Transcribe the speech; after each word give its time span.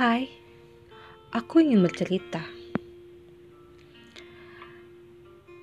Hai, 0.00 0.32
aku 1.28 1.60
ingin 1.60 1.84
bercerita 1.84 2.40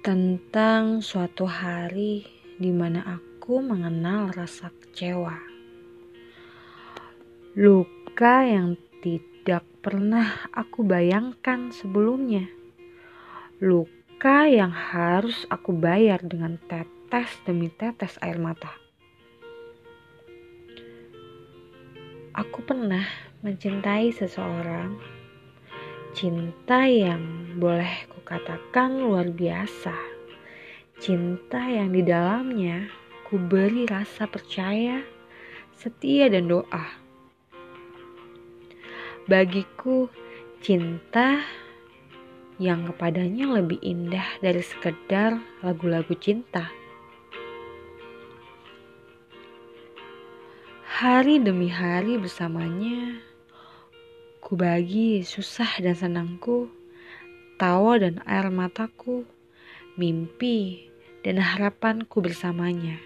tentang 0.06 1.02
suatu 1.02 1.50
hari 1.50 2.22
di 2.62 2.70
mana 2.70 3.18
aku 3.18 3.66
mengenal 3.66 4.30
rasa 4.30 4.70
kecewa. 4.70 5.42
Luka 7.58 8.46
yang 8.46 8.78
tidak 9.02 9.66
pernah 9.82 10.46
aku 10.54 10.86
bayangkan 10.86 11.74
sebelumnya. 11.74 12.46
Luka 13.58 14.46
yang 14.46 14.70
harus 14.70 15.50
aku 15.50 15.74
bayar 15.74 16.22
dengan 16.22 16.62
tetes 16.70 17.42
demi 17.42 17.74
tetes 17.74 18.22
air 18.22 18.38
mata. 18.38 18.70
Aku 22.38 22.62
pernah 22.62 23.27
mencintai 23.46 24.10
seseorang, 24.10 24.98
cinta 26.18 26.90
yang 26.90 27.54
boleh 27.62 28.10
kukatakan 28.10 28.98
luar 28.98 29.30
biasa, 29.30 29.94
cinta 30.98 31.62
yang 31.70 31.94
di 31.94 32.02
dalamnya 32.02 32.90
ku 33.30 33.38
beri 33.38 33.86
rasa 33.86 34.26
percaya, 34.26 35.06
setia 35.78 36.34
dan 36.34 36.50
doa. 36.50 36.86
Bagiku, 39.30 40.10
cinta 40.58 41.46
yang 42.58 42.90
kepadanya 42.90 43.62
lebih 43.62 43.78
indah 43.86 44.26
dari 44.42 44.66
sekedar 44.66 45.38
lagu-lagu 45.62 46.18
cinta. 46.18 46.74
Hari 50.98 51.38
demi 51.38 51.70
hari 51.70 52.18
bersamanya, 52.18 53.22
ku 54.42 54.58
bagi 54.58 55.22
susah 55.22 55.78
dan 55.78 55.94
senangku, 55.94 56.74
tawa 57.62 58.02
dan 58.02 58.18
air 58.26 58.50
mataku, 58.50 59.22
mimpi 59.94 60.90
dan 61.22 61.38
harapanku 61.38 62.18
bersamanya. 62.18 62.98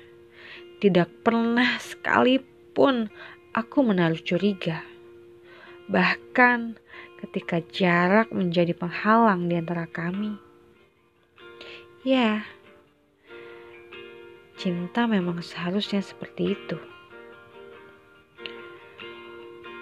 Tidak 0.80 1.20
pernah 1.20 1.84
sekalipun 1.84 3.12
aku 3.52 3.84
menaruh 3.84 4.24
curiga. 4.24 4.88
Bahkan 5.92 6.80
ketika 7.20 7.60
jarak 7.76 8.32
menjadi 8.32 8.72
penghalang 8.72 9.52
di 9.52 9.60
antara 9.60 9.84
kami. 9.92 10.40
Ya, 12.08 12.48
cinta 14.56 15.12
memang 15.12 15.44
seharusnya 15.44 16.00
seperti 16.00 16.56
itu 16.56 16.80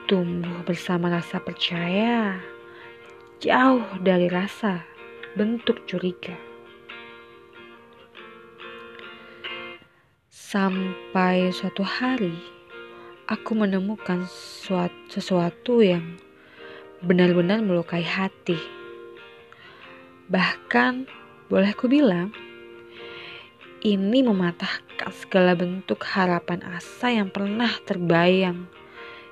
tumbuh 0.10 0.66
bersama 0.66 1.06
rasa 1.14 1.38
percaya, 1.38 2.42
jauh 3.38 3.86
dari 4.02 4.26
rasa 4.26 4.82
bentuk 5.38 5.86
curiga. 5.86 6.34
Sampai 10.34 11.54
suatu 11.54 11.86
hari, 11.86 12.34
aku 13.30 13.54
menemukan 13.54 14.26
sesuatu 15.14 15.86
yang 15.86 16.18
benar-benar 17.06 17.62
melukai 17.62 18.02
hati. 18.02 18.58
Bahkan, 20.26 21.06
boleh 21.54 21.70
ku 21.78 21.86
bilang, 21.86 22.34
ini 23.86 24.25
mematahkan 24.25 25.14
segala 25.14 25.53
bentuk 25.53 26.02
harapan 26.02 26.66
asa 26.66 27.14
yang 27.14 27.30
pernah 27.30 27.69
terbayang 27.86 28.66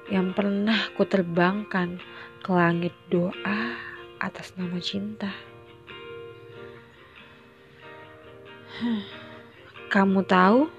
yang 0.08 0.32
pernah 0.32 0.88
ku 0.96 1.04
terbangkan 1.04 2.00
ke 2.40 2.50
langit 2.56 2.96
doa 3.12 3.76
atas 4.24 4.56
nama 4.56 4.80
cinta. 4.80 5.36
Kamu 9.92 10.24
tahu, 10.24 10.72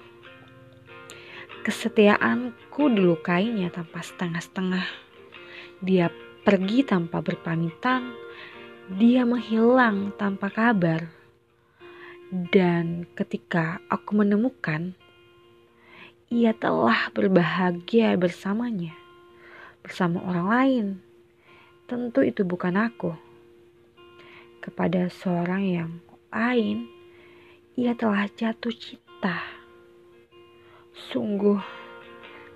kesetiaanku 1.60 2.88
dilukainya 2.88 3.68
tanpa 3.68 4.00
setengah-setengah. 4.00 4.86
Dia 5.84 6.08
pergi 6.40 6.88
tanpa 6.88 7.20
berpamitan, 7.20 8.16
dia 8.88 9.28
menghilang 9.28 10.16
tanpa 10.16 10.48
kabar. 10.48 11.04
Dan 12.28 13.08
ketika 13.16 13.80
aku 13.88 14.20
menemukan, 14.24 14.92
ia 16.28 16.52
telah 16.52 17.08
berbahagia 17.12 18.12
bersamanya 18.20 19.07
bersama 19.88 20.20
orang 20.28 20.46
lain. 20.52 20.86
Tentu 21.88 22.20
itu 22.20 22.44
bukan 22.44 22.76
aku. 22.76 23.16
Kepada 24.60 25.08
seorang 25.08 25.64
yang 25.64 25.90
lain, 26.28 26.84
ia 27.72 27.96
telah 27.96 28.28
jatuh 28.28 28.68
cinta. 28.76 29.40
Sungguh, 30.92 31.56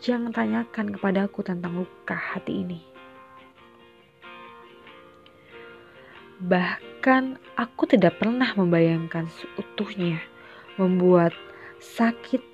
jangan 0.04 0.28
tanyakan 0.28 0.93
kepadaku 0.93 1.41
tentang 1.41 1.81
luka 1.81 2.12
hati 2.12 2.69
ini. 2.69 2.84
Bahkan 6.44 7.56
aku 7.56 7.88
tidak 7.88 8.20
pernah 8.20 8.53
membayangkan 8.53 9.32
seutuhnya 9.32 10.20
membuat 10.76 11.32
sakit 11.81 12.44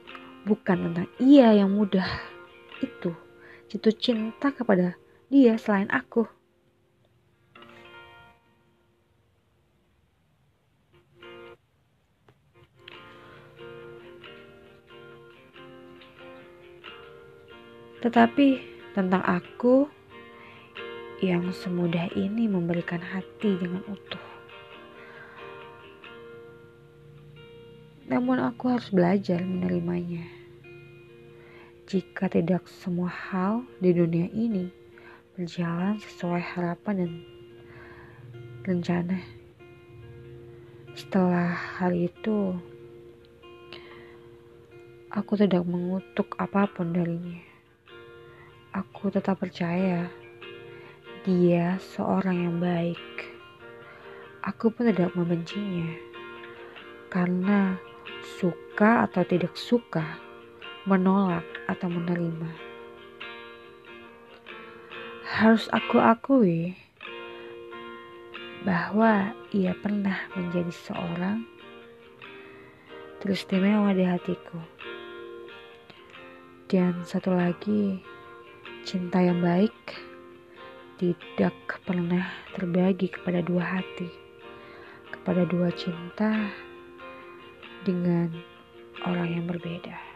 bukan 0.46 0.92
tentang 0.92 1.08
ia 1.18 1.50
yang 1.56 1.74
mudah 1.74 2.06
itu 2.78 3.10
jatuh 3.68 3.92
cinta 3.92 4.48
kepada 4.48 4.96
dia 5.28 5.60
selain 5.60 5.92
aku. 5.92 6.24
Tetapi 17.98 18.48
tentang 18.96 19.20
aku 19.26 19.84
yang 21.20 21.50
semudah 21.50 22.08
ini 22.14 22.46
memberikan 22.46 23.02
hati 23.02 23.58
dengan 23.58 23.82
utuh. 23.90 24.22
Namun 28.08 28.40
aku 28.40 28.70
harus 28.72 28.88
belajar 28.88 29.42
menerimanya 29.44 30.37
jika 31.88 32.28
tidak 32.28 32.68
semua 32.68 33.08
hal 33.08 33.64
di 33.80 33.96
dunia 33.96 34.28
ini 34.36 34.68
berjalan 35.32 35.96
sesuai 35.96 36.44
harapan 36.52 36.94
dan 37.00 37.12
rencana. 38.68 39.16
Setelah 40.92 41.48
hari 41.48 42.12
itu, 42.12 42.52
aku 45.08 45.40
tidak 45.40 45.64
mengutuk 45.64 46.36
apa 46.36 46.68
pun 46.68 46.92
darinya. 46.92 47.40
Aku 48.76 49.08
tetap 49.08 49.40
percaya 49.40 50.12
dia 51.24 51.80
seorang 51.96 52.36
yang 52.36 52.56
baik. 52.60 53.32
Aku 54.44 54.68
pun 54.68 54.92
tidak 54.92 55.16
membencinya 55.16 55.88
karena 57.08 57.80
suka 58.36 59.08
atau 59.08 59.24
tidak 59.24 59.56
suka 59.56 60.20
menolak 60.84 61.57
atau 61.68 61.86
menerima. 61.92 62.50
Harus 65.28 65.68
aku 65.70 66.00
akui 66.00 66.74
bahwa 68.66 69.36
ia 69.54 69.76
pernah 69.78 70.26
menjadi 70.34 70.72
seorang 70.72 71.46
teristimewa 73.22 73.94
di 73.94 74.02
hatiku. 74.02 74.58
Dan 76.68 77.00
satu 77.06 77.32
lagi, 77.32 78.02
cinta 78.84 79.22
yang 79.22 79.40
baik 79.40 79.72
tidak 80.98 81.54
pernah 81.86 82.28
terbagi 82.52 83.08
kepada 83.08 83.40
dua 83.40 83.78
hati, 83.78 84.10
kepada 85.14 85.46
dua 85.46 85.70
cinta 85.72 86.50
dengan 87.86 88.28
orang 89.06 89.38
yang 89.38 89.44
berbeda. 89.46 90.07